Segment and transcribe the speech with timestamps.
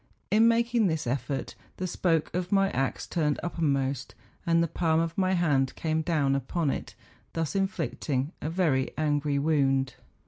[0.31, 4.15] In making this effort, the spoke of my axe turned uppermost,
[4.47, 6.95] and the palm of my hand came down upon it,
[7.33, 9.93] thus inflicting a very angry wound.